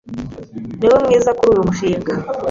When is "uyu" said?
1.53-1.67